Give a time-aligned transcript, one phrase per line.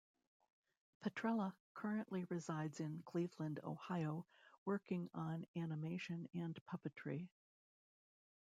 [1.03, 4.25] Petrella currently resides in Cleveland, Ohio,
[4.65, 7.29] working on animation and puppetry.